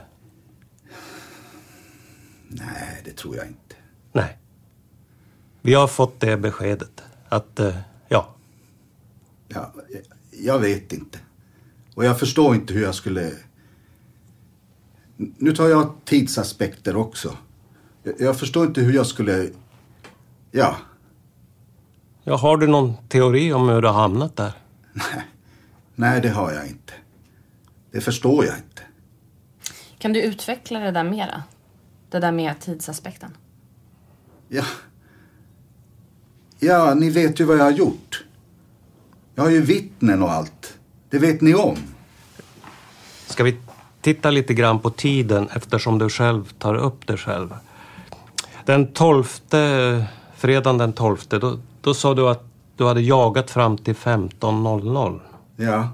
Nej, 2.47 3.01
det 3.05 3.11
tror 3.11 3.35
jag 3.35 3.47
inte. 3.47 3.75
Nej. 4.11 4.37
Vi 5.61 5.73
har 5.73 5.87
fått 5.87 6.19
det 6.19 6.37
beskedet. 6.37 7.03
Att, 7.29 7.59
eh, 7.59 7.75
ja. 8.09 8.35
Ja, 9.47 9.73
jag 10.31 10.59
vet 10.59 10.93
inte. 10.93 11.19
Och 11.95 12.05
jag 12.05 12.19
förstår 12.19 12.55
inte 12.55 12.73
hur 12.73 12.81
jag 12.83 12.95
skulle... 12.95 13.31
Nu 15.17 15.55
tar 15.55 15.67
jag 15.67 15.93
tidsaspekter 16.05 16.95
också. 16.95 17.37
Jag- 18.03 18.21
Jag 18.21 18.39
förstår 18.39 18.65
inte 18.67 18.81
hur 18.81 18.93
jag 18.93 19.07
skulle... 19.07 19.49
Ja, 20.51 20.75
ja. 22.23 22.35
Har 22.35 22.57
du 22.57 22.67
någon 22.67 22.93
teori 23.07 23.53
om 23.53 23.69
hur 23.69 23.81
du 23.81 23.87
har 23.87 24.01
hamnat 24.01 24.35
där? 24.35 24.51
nej 25.95 26.21
det 26.21 26.29
har 26.29 26.51
jag 26.51 26.67
inte. 26.67 26.93
Det 27.91 28.01
förstår 28.01 28.45
jag 28.45 28.55
inte. 28.55 28.81
Kan 29.97 30.13
du 30.13 30.21
utveckla 30.21 30.79
det 30.79 30.91
där 30.91 31.03
mera? 31.03 31.43
Det 32.09 32.19
där 32.19 32.31
med 32.31 32.59
tidsaspekten. 32.59 33.37
Ja. 34.47 34.63
Ja, 36.59 36.93
ni 36.93 37.09
vet 37.09 37.39
ju 37.39 37.45
vad 37.45 37.57
jag 37.57 37.63
har 37.63 37.71
gjort. 37.71 38.23
Jag 39.35 39.43
har 39.43 39.51
ju 39.51 39.61
vittnen 39.61 40.23
och 40.23 40.31
allt. 40.31 40.77
Det 41.09 41.19
vet 41.19 41.41
ni 41.41 41.55
om. 41.55 41.77
Ska 43.27 43.43
vi 43.43 43.57
titta 44.01 44.31
lite 44.31 44.53
grann 44.53 44.79
på 44.79 44.89
tiden 44.89 45.49
eftersom 45.55 45.99
du 45.99 46.09
själv 46.09 46.53
tar 46.59 46.75
upp 46.75 47.07
det 47.07 47.17
själv. 47.17 47.55
Den 48.65 48.93
12, 48.93 49.23
fredagen 50.41 50.77
den 50.77 50.93
12, 50.93 51.17
då, 51.27 51.57
då 51.81 51.93
sa 51.93 52.13
du 52.13 52.29
att 52.29 52.43
du 52.75 52.85
hade 52.85 53.01
jagat 53.01 53.51
fram 53.51 53.77
till 53.77 53.95
15.00. 53.95 55.19
Ja. 55.55 55.89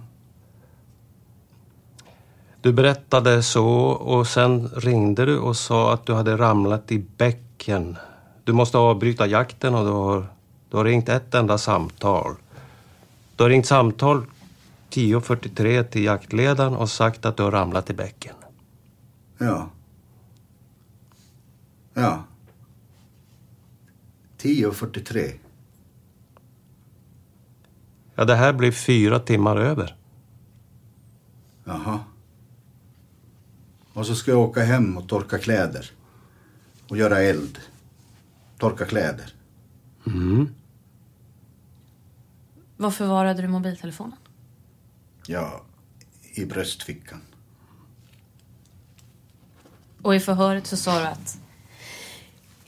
Du 2.61 2.73
berättade 2.73 3.43
så 3.43 3.67
och 3.89 4.27
sen 4.27 4.67
ringde 4.67 5.25
du 5.25 5.39
och 5.39 5.57
sa 5.57 5.93
att 5.93 6.05
du 6.05 6.13
hade 6.13 6.37
ramlat 6.37 6.91
i 6.91 7.05
bäcken. 7.17 7.97
Du 8.43 8.53
måste 8.53 8.77
avbryta 8.77 9.27
jakten 9.27 9.75
och 9.75 9.85
du 9.85 9.91
har, 9.91 10.27
du 10.69 10.77
har 10.77 10.85
ringt 10.85 11.09
ett 11.09 11.33
enda 11.35 11.57
samtal. 11.57 12.35
Du 13.35 13.43
har 13.43 13.49
ringt 13.49 13.67
samtal 13.67 14.25
10.43 14.89 15.83
till 15.83 16.03
jaktledaren 16.03 16.75
och 16.75 16.89
sagt 16.89 17.25
att 17.25 17.37
du 17.37 17.43
har 17.43 17.51
ramlat 17.51 17.89
i 17.89 17.93
bäcken. 17.93 18.35
Ja. 19.37 19.69
Ja. 21.93 22.23
10.43. 24.47 25.33
Ja, 28.15 28.25
det 28.25 28.35
här 28.35 28.53
blir 28.53 28.71
fyra 28.71 29.19
timmar 29.19 29.57
över. 29.57 29.95
Jaha. 31.63 31.99
Och 33.93 34.05
så 34.05 34.15
ska 34.15 34.31
jag 34.31 34.39
åka 34.39 34.63
hem 34.63 34.97
och 34.97 35.09
torka 35.09 35.37
kläder. 35.37 35.91
Och 36.89 36.97
göra 36.97 37.19
eld. 37.19 37.59
Torka 38.57 38.85
kläder. 38.85 39.33
Mm. 40.05 40.49
Var 42.77 42.91
förvarade 42.91 43.41
du 43.41 43.47
mobiltelefonen? 43.47 44.17
Ja, 45.27 45.61
i 46.33 46.45
bröstfickan. 46.45 47.21
Och 50.01 50.15
i 50.15 50.19
förhöret 50.19 50.67
så 50.67 50.77
sa 50.77 50.99
du 50.99 51.05
att... 51.05 51.39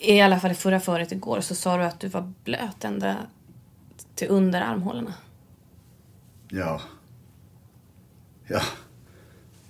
I 0.01 0.21
alla 0.21 0.39
fall 0.39 0.51
i 0.51 0.55
förra 0.55 0.79
förhöret 0.79 1.11
igår 1.11 1.41
så 1.41 1.55
sa 1.55 1.77
du 1.77 1.83
att 1.83 1.99
du 1.99 2.07
var 2.07 2.33
blöt 2.43 2.83
ända 2.83 3.17
till 4.15 4.27
under 4.27 4.61
armhålorna. 4.61 5.13
Ja. 6.49 6.81
Ja. 8.47 8.61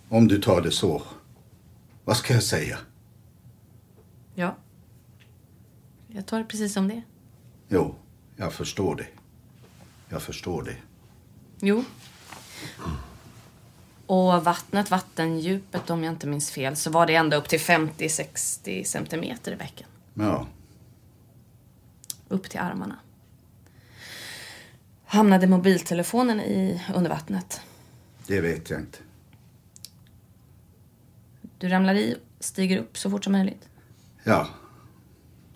Om 0.09 0.27
du 0.27 0.41
tar 0.41 0.61
det 0.61 0.71
så. 0.71 1.01
Vad 2.03 2.17
ska 2.17 2.33
jag 2.33 2.43
säga? 2.43 2.77
Ja. 4.35 4.55
Jag 6.07 6.25
tar 6.25 6.39
det 6.39 6.45
precis 6.45 6.73
som 6.73 6.87
det. 6.87 7.01
Jo, 7.67 7.95
jag 8.35 8.53
förstår 8.53 8.95
det. 8.95 9.07
Jag 10.09 10.21
förstår 10.21 10.63
det. 10.63 10.75
Jo. 11.59 11.83
Och 14.05 14.43
vattnet, 14.43 14.91
vattendjupet 14.91 15.89
om 15.89 16.03
jag 16.03 16.13
inte 16.13 16.27
minns 16.27 16.51
fel, 16.51 16.75
så 16.75 16.91
var 16.91 17.05
det 17.05 17.15
ända 17.15 17.37
upp 17.37 17.49
till 17.49 17.59
50-60 17.59 18.83
centimeter 18.83 19.51
i 19.51 19.55
bäcken. 19.55 19.87
Ja. 20.19 20.47
Upp 22.27 22.49
till 22.49 22.59
armarna. 22.59 22.95
Hamnade 25.05 25.47
mobiltelefonen 25.47 26.39
i 26.39 26.81
under 26.95 27.09
vattnet. 27.09 27.61
Det 28.27 28.41
vet 28.41 28.69
jag 28.69 28.79
inte. 28.79 28.97
Du 31.57 31.69
ramlar 31.69 31.93
i, 31.93 32.15
stiger 32.39 32.77
upp 32.77 32.97
så 32.97 33.09
fort 33.09 33.23
som 33.23 33.33
möjligt. 33.33 33.69
Ja. 34.23 34.47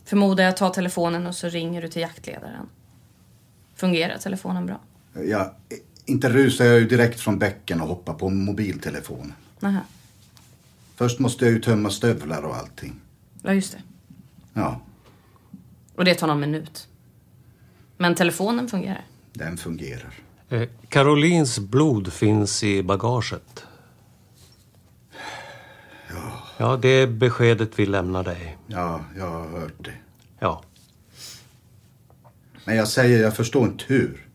Förmodar 0.06 0.43
jag 0.43 0.58
tar 0.58 0.69
telefonen 0.69 1.28
och 1.28 1.36
så 1.36 1.49
ringer 1.49 1.82
du 1.82 1.88
till 1.88 2.02
jaktledaren. 2.02 2.69
Fungerar 3.76 4.17
telefonen 4.17 4.65
bra? 4.65 4.80
Jag, 5.13 5.52
inte 6.06 6.30
rusar 6.30 6.65
jag 6.65 6.80
ju 6.80 6.88
direkt 6.88 7.19
från 7.19 7.39
bäcken 7.39 7.82
och 7.82 7.88
hoppar 7.88 8.13
på 8.13 8.30
mobiltelefonen. 8.30 9.34
Först 10.95 11.19
måste 11.19 11.45
jag 11.45 11.54
ju 11.54 11.60
tömma 11.60 11.89
stövlar 11.89 12.43
och 12.43 12.56
allting. 12.56 12.95
Ja, 13.41 13.54
just 13.54 13.71
det. 13.71 13.82
Ja, 14.53 14.81
Och 15.95 16.05
det 16.05 16.15
tar 16.15 16.27
någon 16.27 16.39
minut. 16.39 16.87
Men 17.97 18.15
telefonen 18.15 18.67
fungerar. 18.67 19.05
den 19.33 19.57
fungerar. 19.57 20.13
Eh, 20.49 20.69
Carolins 20.89 21.59
blod 21.59 22.13
finns 22.13 22.63
i 22.63 22.83
bagaget. 22.83 23.65
Ja, 26.57 26.77
det 26.81 26.87
är 26.87 27.07
beskedet 27.07 27.79
vi 27.79 27.85
lämnar 27.85 28.23
dig. 28.23 28.57
Ja, 28.67 29.05
jag 29.17 29.29
har 29.29 29.59
hört 29.59 29.73
det. 29.83 29.93
Ja. 30.39 30.63
Men 32.65 32.75
jag 32.75 32.87
säger, 32.87 33.21
jag 33.21 33.35
förstår 33.35 33.63
inte 33.67 33.85
hur. 33.87 34.27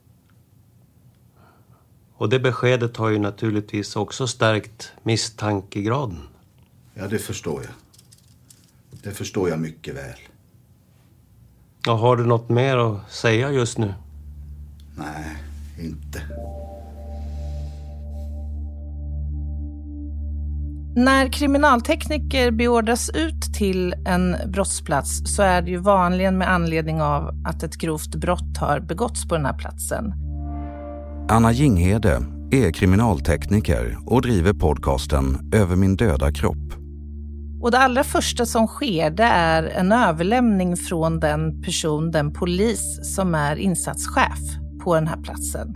Och 2.14 2.28
det 2.28 2.38
beskedet 2.40 2.96
har 2.96 3.08
ju 3.08 3.18
naturligtvis 3.18 3.96
också 3.96 4.26
stärkt 4.26 4.92
misstankegraden. 5.02 6.28
Ja, 6.94 7.06
det 7.08 7.18
förstår 7.18 7.62
jag. 7.62 7.72
Det 9.08 9.14
förstår 9.14 9.48
jag 9.48 9.60
mycket 9.60 9.94
väl. 9.94 10.18
Och 11.88 11.98
har 11.98 12.16
du 12.16 12.26
något 12.26 12.48
mer 12.48 12.76
att 12.76 13.12
säga 13.12 13.52
just 13.52 13.78
nu? 13.78 13.94
Nej, 14.96 15.36
inte. 15.80 16.22
När 20.96 21.32
kriminaltekniker 21.32 22.50
beordras 22.50 23.10
ut 23.10 23.54
till 23.54 23.94
en 24.06 24.36
brottsplats 24.46 25.22
så 25.24 25.42
är 25.42 25.62
det 25.62 25.70
ju 25.70 25.78
vanligen 25.78 26.38
med 26.38 26.50
anledning 26.50 27.02
av 27.02 27.42
att 27.44 27.62
ett 27.62 27.76
grovt 27.76 28.14
brott 28.14 28.56
har 28.60 28.80
begåtts 28.80 29.28
på 29.28 29.34
den 29.34 29.46
här 29.46 29.58
platsen. 29.58 30.12
Anna 31.28 31.52
Jinghede 31.52 32.22
är 32.50 32.72
kriminaltekniker 32.72 33.98
och 34.06 34.22
driver 34.22 34.52
podcasten 34.52 35.50
Över 35.54 35.76
min 35.76 35.96
döda 35.96 36.32
kropp. 36.32 36.67
Och 37.60 37.70
det 37.70 37.78
allra 37.78 38.04
första 38.04 38.46
som 38.46 38.66
sker 38.66 39.10
det 39.10 39.22
är 39.22 39.62
en 39.62 39.92
överlämning 39.92 40.76
från 40.76 41.20
den 41.20 41.62
person, 41.62 42.10
den 42.10 42.32
polis 42.32 43.14
som 43.14 43.34
är 43.34 43.56
insatschef 43.56 44.38
på 44.84 44.94
den 44.94 45.06
här 45.06 45.22
platsen. 45.22 45.74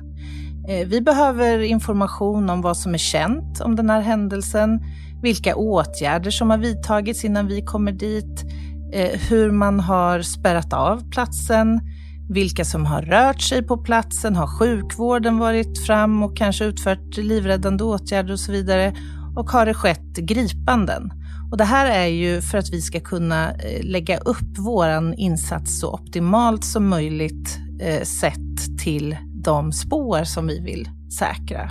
Eh, 0.69 0.89
vi 0.89 1.01
behöver 1.01 1.59
information 1.59 2.51
om 2.51 2.61
vad 2.61 2.77
som 2.77 2.95
är 2.95 2.99
känt 2.99 3.61
om 3.61 3.77
den 3.77 3.91
här 3.91 4.01
händelsen, 4.01 4.81
vilka 5.23 5.57
åtgärder 5.57 6.31
som 6.31 6.51
har 6.51 6.59
vidtagits 6.59 7.25
innan 7.25 7.47
vi 7.47 7.63
kommer 7.63 7.93
dit, 7.93 8.45
eh, 8.93 9.21
hur 9.21 9.51
man 9.51 9.81
har 9.81 10.23
spärrat 10.23 10.73
av 10.73 11.11
platsen, 11.11 11.81
vilka 12.29 12.65
som 12.65 12.87
har 12.87 13.03
rört 13.03 13.41
sig 13.41 13.63
på 13.63 13.77
platsen, 13.77 14.37
har 14.37 14.47
sjukvården 14.47 15.39
varit 15.39 15.87
fram 15.87 16.23
och 16.23 16.37
kanske 16.37 16.65
utfört 16.65 17.17
livräddande 17.17 17.85
åtgärder 17.85 18.33
och 18.33 18.41
så 18.41 18.53
vidare 18.53 18.95
och 19.37 19.51
har 19.51 19.67
det 19.67 19.75
skett 19.75 20.17
gripanden. 20.17 21.22
Och 21.53 21.59
det 21.59 21.65
här 21.65 21.91
är 21.91 22.07
ju 22.07 22.41
för 22.41 22.59
att 22.59 22.71
vi 22.73 22.83
ska 22.83 23.01
kunna 23.01 23.51
eh, 23.51 23.85
lägga 23.85 24.19
upp 24.19 24.59
vår 24.59 25.15
insats 25.17 25.81
så 25.81 25.93
optimalt 25.93 26.65
som 26.65 26.89
möjligt 26.89 27.59
eh, 27.81 28.03
sett 28.03 28.79
till 28.79 29.17
de 29.35 29.73
spår 29.73 30.25
som 30.25 30.47
vi 30.47 30.61
vill 30.61 30.89
säkra. 31.19 31.71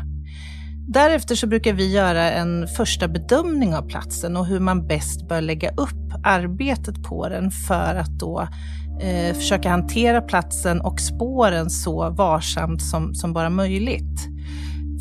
Därefter 0.87 1.35
så 1.35 1.47
brukar 1.47 1.73
vi 1.73 1.93
göra 1.93 2.31
en 2.31 2.67
första 2.67 3.07
bedömning 3.07 3.75
av 3.75 3.87
platsen 3.87 4.37
och 4.37 4.45
hur 4.45 4.59
man 4.59 4.87
bäst 4.87 5.27
bör 5.27 5.41
lägga 5.41 5.69
upp 5.69 6.23
arbetet 6.23 7.03
på 7.03 7.29
den 7.29 7.51
för 7.51 7.95
att 7.95 8.19
då 8.19 8.47
eh, 9.01 9.35
försöka 9.35 9.69
hantera 9.69 10.21
platsen 10.21 10.81
och 10.81 10.99
spåren 10.99 11.69
så 11.69 12.09
varsamt 12.09 12.81
som, 12.81 13.15
som 13.15 13.33
bara 13.33 13.49
möjligt. 13.49 14.27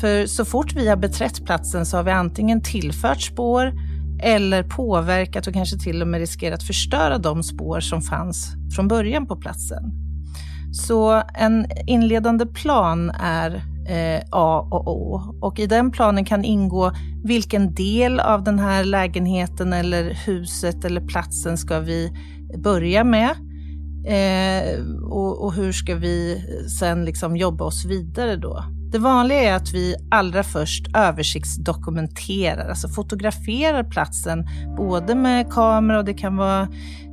För 0.01 0.25
så 0.25 0.45
fort 0.45 0.73
vi 0.75 0.87
har 0.87 0.97
beträtt 0.97 1.45
platsen 1.45 1.85
så 1.85 1.97
har 1.97 2.03
vi 2.03 2.11
antingen 2.11 2.61
tillfört 2.61 3.21
spår 3.21 3.73
eller 4.21 4.63
påverkat 4.63 5.47
och 5.47 5.53
kanske 5.53 5.77
till 5.77 6.01
och 6.01 6.07
med 6.07 6.19
riskerat 6.19 6.63
förstöra 6.63 7.17
de 7.17 7.43
spår 7.43 7.79
som 7.79 8.01
fanns 8.01 8.53
från 8.75 8.87
början 8.87 9.27
på 9.27 9.35
platsen. 9.35 9.91
Så 10.71 11.23
en 11.33 11.65
inledande 11.87 12.45
plan 12.45 13.09
är 13.09 13.55
eh, 13.89 14.23
A 14.31 14.67
och 14.71 14.87
O. 14.87 15.21
Och 15.41 15.59
i 15.59 15.67
den 15.67 15.91
planen 15.91 16.25
kan 16.25 16.43
ingå 16.43 16.91
vilken 17.23 17.73
del 17.73 18.19
av 18.19 18.43
den 18.43 18.59
här 18.59 18.83
lägenheten 18.83 19.73
eller 19.73 20.03
huset 20.25 20.85
eller 20.85 21.01
platsen 21.01 21.57
ska 21.57 21.79
vi 21.79 22.11
börja 22.57 23.03
med? 23.03 23.29
Eh, 24.07 24.85
och, 25.03 25.43
och, 25.43 25.53
hur 25.53 25.71
ska 25.71 25.95
vi 25.95 26.43
sen 26.79 27.05
liksom 27.05 27.37
jobba 27.37 27.65
oss 27.65 27.85
vidare 27.85 28.35
då? 28.35 28.63
Det 28.91 28.99
vanliga 28.99 29.41
är 29.41 29.53
att 29.53 29.73
vi 29.73 29.95
allra 30.11 30.43
först 30.43 30.95
översiktsdokumenterar, 30.95 32.69
alltså 32.69 32.87
fotograferar 32.87 33.83
platsen 33.83 34.47
både 34.77 35.15
med 35.15 35.53
kamera 35.53 35.97
och 35.99 36.05
det 36.05 36.13
kan 36.13 36.37
vara 36.37 36.61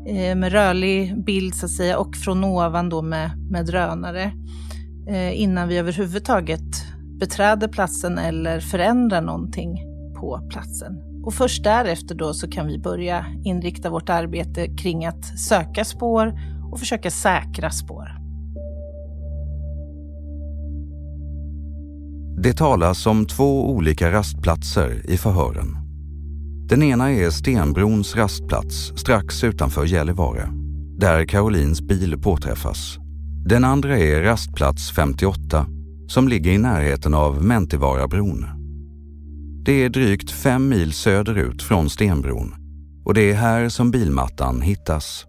eh, 0.07 0.37
med 0.37 0.53
rörlig 0.53 1.25
bild 1.25 1.55
så 1.55 1.67
att 1.67 1.73
säga 1.73 1.99
och 1.99 2.17
från 2.17 2.45
ovan 2.45 2.89
då 2.89 3.03
med, 3.03 3.31
med 3.51 3.67
drönare 3.67 4.33
eh, 5.09 5.41
innan 5.41 5.69
vi 5.69 5.79
överhuvudtaget 5.79 6.85
beträder 7.21 7.69
platsen 7.69 8.19
eller 8.19 8.61
förändrar 8.61 9.23
någonting 9.23 9.85
på 10.21 10.49
platsen. 10.51 10.99
Och 11.25 11.35
först 11.35 11.65
därefter 11.65 12.15
då 12.15 12.35
så 12.35 12.51
kan 12.51 12.67
vi 12.67 12.79
börja 12.79 13.27
inrikta 13.45 13.91
vårt 13.91 14.09
arbete 14.09 14.67
kring 14.67 15.07
att 15.07 15.39
söka 15.39 15.85
spår 15.85 16.41
och 16.73 16.79
försöka 16.79 17.11
säkra 17.11 17.71
spår. 17.71 18.18
Det 22.43 22.53
talas 22.53 23.07
om 23.07 23.27
två 23.27 23.71
olika 23.71 24.13
rastplatser 24.13 25.11
i 25.11 25.17
förhören. 25.17 25.77
Den 26.69 26.83
ena 26.83 27.13
är 27.13 27.31
Stenbrons 27.31 28.17
rastplats 28.17 28.93
strax 28.97 29.45
utanför 29.45 29.85
Gällivare, 29.85 30.49
där 30.99 31.25
Karolins 31.25 31.81
bil 31.81 32.19
påträffas. 32.19 32.99
Den 33.47 33.65
andra 33.65 33.99
är 33.99 34.23
rastplats 34.23 34.91
58, 34.91 35.67
som 36.09 36.29
ligger 36.29 36.53
i 36.53 36.59
närheten 36.59 37.15
av 37.15 37.45
Mentivarabron. 37.45 38.47
Det 39.65 39.85
är 39.85 39.89
drygt 39.89 40.31
fem 40.31 40.69
mil 40.69 40.93
söderut 40.93 41.63
från 41.63 41.91
Stenbron 41.91 42.55
och 43.05 43.15
det 43.15 43.31
är 43.31 43.35
här 43.35 43.69
som 43.69 43.91
bilmattan 43.91 44.61
hittas. 44.61 45.28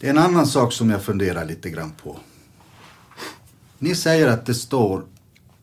En 0.00 0.18
annan 0.18 0.46
sak 0.46 0.72
som 0.72 0.90
jag 0.90 1.02
funderar 1.02 1.44
lite 1.44 1.70
grann 1.70 1.92
på. 2.02 2.16
Ni 3.78 3.94
säger 3.94 4.28
att 4.28 4.46
det 4.46 4.54
står, 4.54 5.04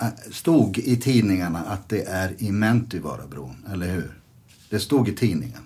äh, 0.02 0.08
stod 0.32 0.78
i 0.78 0.98
tidningarna 0.98 1.60
att 1.60 1.90
det 1.90 2.04
är 2.04 2.44
i 2.44 2.52
Mäntyvarabron, 2.52 3.66
eller 3.72 3.88
hur? 3.88 4.20
Det 4.70 4.80
stod 4.80 5.10
i 5.10 5.16
tidningarna. 5.16 5.66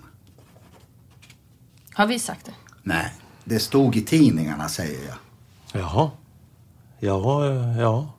Har 1.92 2.06
vi 2.06 2.18
sagt 2.18 2.46
det? 2.46 2.54
Nej, 2.82 3.14
det 3.44 3.58
stod 3.58 3.96
i 3.96 4.02
tidningarna 4.02 4.68
säger 4.68 5.08
jag. 5.08 5.16
Jaha. 5.82 6.10
Ja, 6.98 7.46
ja. 7.78 8.12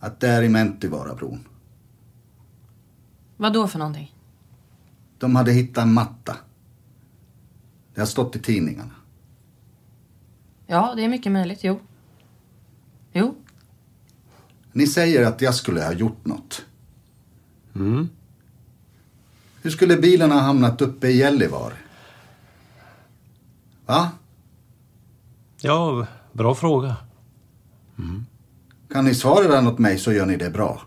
Att 0.00 0.20
det 0.20 0.28
är 0.28 0.42
i 0.42 0.48
Mäntyvarabron. 0.48 1.48
Vad 3.36 3.52
då 3.52 3.68
för 3.68 3.78
någonting? 3.78 4.14
De 5.18 5.36
hade 5.36 5.52
hittat 5.52 5.82
en 5.82 5.92
matta. 5.92 6.36
Det 7.94 8.00
har 8.00 8.06
stått 8.06 8.36
i 8.36 8.38
tidningarna. 8.38 8.94
Ja, 10.66 10.92
det 10.96 11.04
är 11.04 11.08
mycket 11.08 11.32
möjligt. 11.32 11.64
Jo. 11.64 11.80
Jo. 13.12 13.34
Ni 14.72 14.86
säger 14.86 15.26
att 15.26 15.40
jag 15.40 15.54
skulle 15.54 15.84
ha 15.84 15.92
gjort 15.92 16.24
något. 16.24 16.64
Mm. 17.74 18.08
Hur 19.62 19.70
skulle 19.70 19.96
bilen 19.96 20.30
ha 20.30 20.40
hamnat 20.40 20.80
uppe 20.80 21.08
i 21.08 21.16
Gällivare? 21.16 21.74
Va? 23.86 24.10
Ja, 25.60 26.06
bra 26.32 26.54
fråga. 26.54 26.96
Mm. 27.98 28.26
Kan 28.92 29.04
ni 29.04 29.14
svara 29.14 29.48
den 29.48 29.66
åt 29.66 29.78
mig 29.78 29.98
så 29.98 30.12
gör 30.12 30.26
ni 30.26 30.36
det 30.36 30.50
bra. 30.50 30.82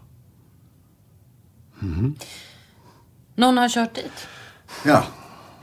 Mm. 1.82 2.16
Någon 3.36 3.58
har 3.58 3.70
kört 3.70 3.96
dit? 3.96 4.28
Ja. 4.86 5.04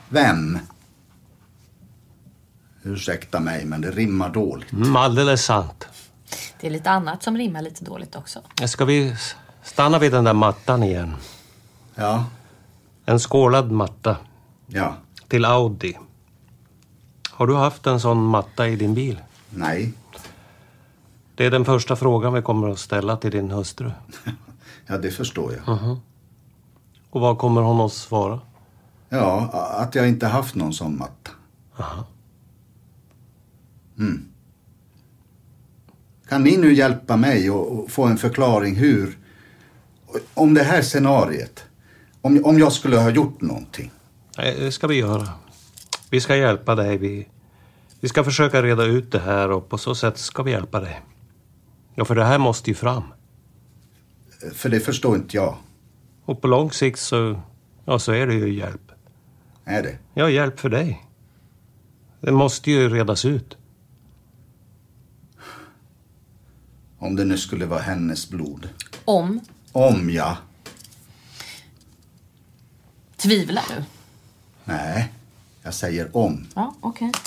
Vem? 0.08 0.58
Ursäkta 2.86 3.40
mig, 3.40 3.64
men 3.64 3.80
det 3.80 3.90
rimmar 3.90 4.30
dåligt. 4.30 4.72
Mm, 4.72 4.96
alldeles 4.96 5.44
sant. 5.44 5.88
Det 6.60 6.66
är 6.66 6.70
lite 6.70 6.90
annat 6.90 7.22
som 7.22 7.36
rimmar 7.36 7.62
lite 7.62 7.84
dåligt 7.84 8.16
också. 8.16 8.40
Ska 8.66 8.84
vi 8.84 9.16
stanna 9.62 9.98
vid 9.98 10.12
den 10.12 10.24
där 10.24 10.32
mattan 10.32 10.82
igen? 10.82 11.14
Ja. 11.94 12.24
En 13.06 13.18
skålad 13.18 13.70
matta. 13.70 14.16
Ja. 14.66 14.94
Till 15.28 15.44
Audi. 15.44 15.98
Har 17.30 17.46
du 17.46 17.54
haft 17.54 17.86
en 17.86 18.00
sån 18.00 18.24
matta 18.24 18.68
i 18.68 18.76
din 18.76 18.94
bil? 18.94 19.20
Nej. 19.50 19.92
Det 21.34 21.46
är 21.46 21.50
den 21.50 21.64
första 21.64 21.96
frågan 21.96 22.32
vi 22.32 22.42
kommer 22.42 22.68
att 22.68 22.78
ställa 22.78 23.16
till 23.16 23.30
din 23.30 23.50
hustru. 23.50 23.90
ja, 24.86 24.98
det 24.98 25.10
förstår 25.10 25.52
jag. 25.52 25.74
Uh 25.74 25.84
-huh. 25.84 26.00
Och 27.10 27.20
vad 27.20 27.38
kommer 27.38 27.62
hon 27.62 27.80
att 27.80 27.92
svara? 27.92 28.40
Ja, 29.08 29.50
att 29.78 29.94
jag 29.94 30.08
inte 30.08 30.26
haft 30.26 30.54
någon 30.54 30.72
sån 30.72 30.98
matta. 30.98 31.30
Aha. 31.78 32.04
Mm. 33.98 34.28
Kan 36.28 36.42
ni 36.42 36.56
nu 36.56 36.72
hjälpa 36.74 37.16
mig 37.16 37.50
och 37.50 37.90
få 37.90 38.04
en 38.04 38.18
förklaring 38.18 38.76
hur, 38.76 39.18
om 40.34 40.54
det 40.54 40.62
här 40.62 40.82
scenariet, 40.82 41.64
om, 42.20 42.44
om 42.44 42.58
jag 42.58 42.72
skulle 42.72 42.96
ha 42.96 43.10
gjort 43.10 43.40
någonting? 43.40 43.90
Det 44.36 44.72
ska 44.72 44.86
vi 44.86 44.94
göra. 44.94 45.28
Vi 46.10 46.20
ska 46.20 46.36
hjälpa 46.36 46.74
dig. 46.74 46.98
Vi, 46.98 47.28
vi 48.00 48.08
ska 48.08 48.24
försöka 48.24 48.62
reda 48.62 48.84
ut 48.84 49.12
det 49.12 49.18
här 49.18 49.50
och 49.50 49.68
på 49.68 49.78
så 49.78 49.94
sätt 49.94 50.18
ska 50.18 50.42
vi 50.42 50.50
hjälpa 50.50 50.80
dig. 50.80 51.02
Ja, 51.94 52.04
för 52.04 52.14
det 52.14 52.24
här 52.24 52.38
måste 52.38 52.70
ju 52.70 52.74
fram. 52.74 53.02
För 54.52 54.68
det 54.68 54.80
förstår 54.80 55.16
inte 55.16 55.36
jag. 55.36 55.56
Och 56.24 56.40
på 56.40 56.48
lång 56.48 56.70
sikt 56.70 56.98
så, 56.98 57.40
ja, 57.84 57.98
så 57.98 58.12
är 58.12 58.26
det 58.26 58.34
ju 58.34 58.54
hjälp. 58.54 58.92
Är 59.64 59.82
det? 59.82 59.98
Ja, 60.14 60.30
hjälp 60.30 60.60
för 60.60 60.68
dig. 60.68 61.04
Det 62.20 62.32
måste 62.32 62.70
ju 62.70 62.88
redas 62.88 63.24
ut. 63.24 63.56
Om 67.04 67.16
det 67.16 67.24
nu 67.24 67.38
skulle 67.38 67.66
vara 67.66 67.80
hennes 67.80 68.28
blod. 68.28 68.68
Om? 69.04 69.40
Om, 69.72 70.10
ja. 70.10 70.38
Tvivlar 73.16 73.64
du? 73.68 73.84
Nej, 74.64 75.12
jag 75.62 75.74
säger 75.74 76.16
om. 76.16 76.46
Ja, 76.54 76.74
okej. 76.80 77.08
Okay. 77.08 77.20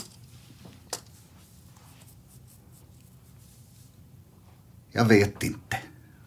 Jag 4.91 5.05
vet 5.05 5.43
inte. 5.43 5.77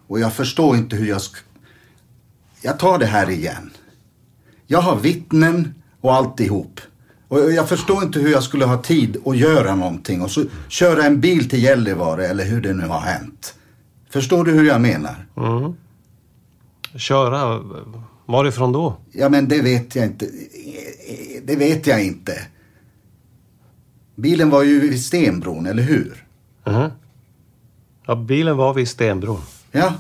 Och 0.07 0.21
jag 0.21 0.33
förstår 0.33 0.77
inte 0.77 0.97
hur 0.97 1.07
jag 1.07 1.23
ska... 1.23 1.41
Jag 2.63 2.79
tar 2.79 2.99
det 2.99 3.07
här 3.07 3.31
igen. 3.31 3.71
Jag 4.67 4.81
har 4.81 4.97
vittnen 4.97 5.83
och 6.01 6.15
alltihop. 6.15 6.81
Och 7.31 7.53
jag 7.53 7.69
förstår 7.69 8.03
inte 8.03 8.21
hur 8.21 8.33
jag 8.33 8.43
skulle 8.43 8.65
ha 8.65 8.83
tid 8.83 9.17
att 9.27 9.37
göra 9.37 9.75
någonting 9.75 10.23
och 10.23 10.31
så 10.31 10.45
köra 10.69 11.05
en 11.05 11.21
bil 11.21 11.49
till 11.49 11.63
Gällivare 11.63 12.27
eller 12.27 12.45
hur 12.45 12.61
det 12.61 12.73
nu 12.73 12.87
har 12.87 13.01
hänt. 13.01 13.55
Förstår 14.11 14.45
du 14.45 14.53
hur 14.53 14.67
jag 14.67 14.81
menar? 14.81 15.27
Mm. 15.37 15.75
Köra? 16.97 17.61
Varifrån 18.27 18.73
då? 18.73 18.97
Ja, 19.13 19.29
men 19.29 19.49
det 19.49 19.63
vet 19.63 19.97
jag 19.97 20.05
inte. 20.05 20.27
Det 21.45 21.57
vet 21.57 21.87
jag 21.87 22.05
inte. 22.05 22.33
Bilen 24.17 24.51
var 24.51 24.63
ju 24.63 24.81
vid 24.81 25.05
Stenbron, 25.05 25.67
eller 25.67 25.83
hur? 25.83 26.25
Mm. 26.65 26.91
Ja, 28.07 28.15
bilen 28.15 28.57
var 28.57 28.75
vid 28.75 28.89
Stenbron. 28.89 29.41
Ja. 29.73 29.93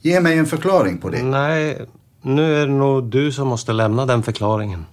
Ge 0.00 0.20
mig 0.20 0.38
en 0.38 0.46
förklaring 0.46 0.98
på 0.98 1.10
det. 1.10 1.22
Nej, 1.22 1.86
nu 2.22 2.62
är 2.62 2.66
det 2.66 2.72
nog 2.72 3.04
du 3.04 3.32
som 3.32 3.48
måste 3.48 3.72
lämna 3.72 4.06
den 4.06 4.22
förklaringen. 4.22 4.84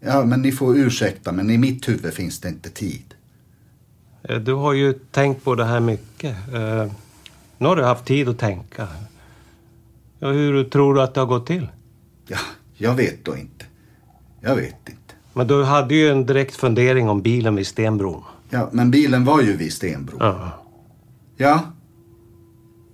Ja, 0.00 0.24
men 0.24 0.42
ni 0.42 0.52
får 0.52 0.76
ursäkta, 0.78 1.32
men 1.32 1.50
i 1.50 1.58
mitt 1.58 1.88
huvud 1.88 2.14
finns 2.14 2.40
det 2.40 2.48
inte 2.48 2.70
tid. 2.70 3.14
Eh, 4.22 4.36
Du 4.38 4.52
har 4.54 4.72
ju 4.72 4.92
tänkt 4.92 5.44
på 5.44 5.54
det 5.54 5.64
här 5.64 5.80
mycket. 5.80 6.36
Eh, 6.54 6.92
Nu 7.58 7.66
har 7.66 7.76
du 7.76 7.84
haft 7.84 8.04
tid 8.04 8.28
att 8.28 8.38
tänka. 8.38 8.88
Hur 10.20 10.64
tror 10.64 10.94
du 10.94 11.02
att 11.02 11.14
det 11.14 11.20
har 11.20 11.26
gått 11.26 11.46
till? 11.46 11.68
Ja, 12.26 12.38
jag 12.76 12.94
vet 12.94 13.24
då 13.24 13.36
inte. 13.36 13.64
Jag 14.40 14.56
vet 14.56 14.88
inte. 14.88 15.14
Men 15.32 15.46
du 15.46 15.64
hade 15.64 15.94
ju 15.94 16.08
en 16.10 16.26
direkt 16.26 16.56
fundering 16.56 17.08
om 17.08 17.22
bilen 17.22 17.54
vid 17.56 17.66
Stenbron. 17.66 18.22
Ja, 18.50 18.68
men 18.72 18.90
bilen 18.90 19.24
var 19.24 19.40
ju 19.42 19.56
vid 19.56 19.72
Stenbro. 19.72 20.16
Ja. 20.20 20.50
Ja. 21.36 21.60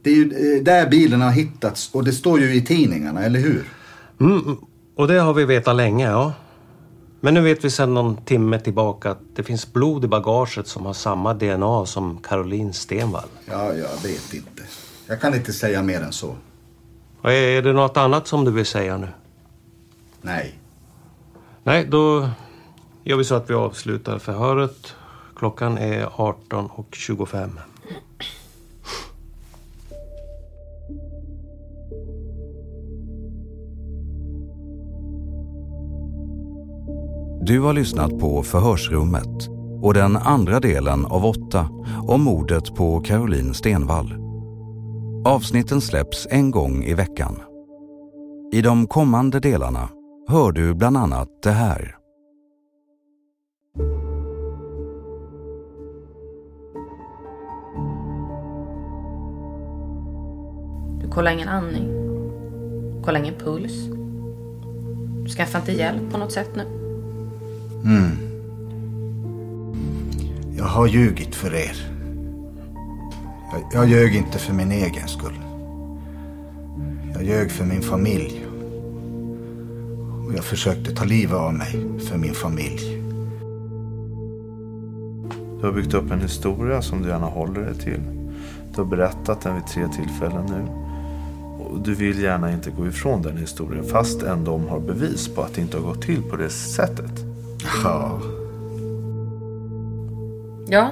Det 0.03 0.11
är 0.11 0.15
ju 0.15 0.57
eh, 0.57 0.63
där 0.63 0.91
bilen 0.91 1.21
har 1.21 1.31
hittats 1.31 1.91
och 1.95 2.05
det 2.05 2.13
står 2.13 2.41
ju 2.41 2.55
i 2.55 2.61
tidningarna, 2.65 3.23
eller 3.23 3.41
hur? 3.41 3.65
Mm, 4.21 4.57
och 4.97 5.09
det 5.09 5.21
har 5.21 5.35
vi 5.35 5.45
vetat 5.45 5.77
länge, 5.77 6.11
ja. 6.11 6.33
Men 7.21 7.35
nu 7.35 7.41
vet 7.41 7.65
vi 7.65 7.71
sedan 7.71 7.95
någon 7.95 8.17
timme 8.17 8.59
tillbaka 8.59 9.11
att 9.11 9.21
det 9.35 9.43
finns 9.43 9.73
blod 9.73 10.05
i 10.05 10.09
bagaget 10.09 10.67
som 10.67 10.87
har 10.87 10.93
samma 10.93 11.35
DNA 11.35 11.87
som 11.87 12.19
Caroline 12.23 12.73
Stenvall. 12.73 13.29
Ja, 13.45 13.73
jag 13.73 14.03
vet 14.03 14.35
inte. 14.35 14.63
Jag 15.07 15.21
kan 15.21 15.35
inte 15.35 15.53
säga 15.53 15.83
mer 15.83 16.01
än 16.01 16.13
så. 16.13 16.37
Och 17.21 17.33
är 17.33 17.63
det 17.63 17.73
något 17.73 17.97
annat 17.97 18.27
som 18.27 18.45
du 18.45 18.51
vill 18.51 18.67
säga 18.67 18.97
nu? 18.97 19.09
Nej. 20.23 20.59
Nej, 21.63 21.85
då 21.85 22.29
gör 23.05 23.17
vi 23.17 23.25
så 23.25 23.35
att 23.35 23.51
vi 23.51 23.55
avslutar 23.55 24.19
förhöret. 24.19 24.95
Klockan 25.37 25.79
är 25.79 26.07
18.25. 26.07 27.51
Du 37.47 37.61
har 37.61 37.73
lyssnat 37.73 38.19
på 38.19 38.43
Förhörsrummet 38.43 39.49
och 39.83 39.95
den 39.95 40.17
andra 40.17 40.61
delen 40.61 41.07
av 41.07 41.25
åtta 41.25 41.69
om 42.09 42.23
mordet 42.23 42.75
på 42.75 43.01
Caroline 43.01 43.55
Stenvall. 43.55 44.15
Avsnitten 45.25 45.81
släpps 45.81 46.27
en 46.31 46.51
gång 46.51 46.85
i 46.85 46.95
veckan. 46.95 47.41
I 48.53 48.63
de 48.63 48.87
kommande 48.87 49.41
delarna 49.41 49.89
hör 50.29 50.53
du 50.53 50.75
bland 50.75 50.97
annat 50.97 51.29
det 51.43 51.51
här. 51.51 51.97
Du 61.01 61.11
kollar 61.11 61.33
ingen 61.33 61.49
andning. 61.49 61.89
Kollar 63.05 63.21
ingen 63.21 63.39
puls. 63.39 63.87
Du 65.25 65.29
skaffar 65.29 65.59
inte 65.59 65.73
hjälp 65.73 66.13
på 66.13 66.19
något 66.19 66.33
sätt 66.33 66.51
nu. 66.57 66.86
Mm. 67.85 68.27
Jag 70.57 70.65
har 70.65 70.87
ljugit 70.87 71.35
för 71.35 71.55
er. 71.55 71.77
Jag, 73.53 73.63
jag 73.73 73.89
ljög 73.89 74.15
inte 74.15 74.39
för 74.39 74.55
min 74.55 74.73
egen 74.73 75.09
skull. 75.09 75.41
Jag 77.15 77.25
ljög 77.25 77.51
för 77.51 77.65
min 77.65 77.83
familj. 77.83 78.47
Och 80.27 80.35
jag 80.35 80.45
försökte 80.45 80.95
ta 80.95 81.05
livet 81.05 81.37
av 81.37 81.55
mig 81.55 82.01
för 82.09 82.19
min 82.19 82.35
familj. 82.35 83.03
Du 85.61 85.67
har 85.67 85.73
byggt 85.73 85.95
upp 85.95 86.11
en 86.11 86.21
historia 86.21 86.83
som 86.83 87.03
du 87.03 87.09
gärna 87.09 87.27
håller 87.27 87.61
dig 87.61 87.75
till. 87.75 88.01
Du 88.75 88.81
har 88.81 88.85
berättat 88.85 89.41
den 89.41 89.55
vid 89.55 89.67
tre 89.67 89.89
tillfällen 89.89 90.47
nu. 90.47 90.87
Och 91.65 91.81
du 91.81 91.95
vill 91.95 92.23
gärna 92.23 92.53
inte 92.53 92.71
gå 92.71 92.87
ifrån 92.87 93.23
den 93.23 93.37
historien 93.37 93.85
fast 93.85 94.23
ändå 94.23 94.51
de 94.51 94.69
har 94.69 94.81
bevis 94.81 95.29
på 95.29 95.43
att 95.43 95.55
det 95.55 95.61
inte 95.61 95.77
har 95.77 95.85
gått 95.85 96.03
till 96.03 96.23
på 96.23 96.37
det 96.37 96.51
sättet. 96.51 97.26
Ja. 97.85 98.21
Ja. 100.69 100.89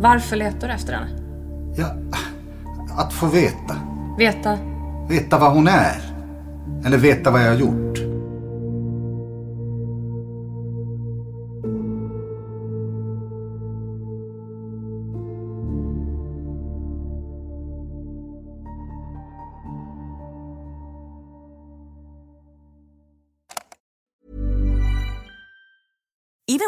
Varför 0.00 0.36
letar 0.36 0.68
du 0.68 0.74
efter 0.74 0.92
henne? 0.92 1.06
Ja, 1.76 1.86
att 2.96 3.12
få 3.12 3.26
veta. 3.26 3.76
Veta? 4.18 4.58
Veta 5.08 5.38
vad 5.38 5.52
hon 5.52 5.68
är. 5.68 5.96
Eller 6.84 6.98
veta 6.98 7.30
vad 7.30 7.42
jag 7.42 7.48
har 7.48 7.56
gjort. 7.56 7.85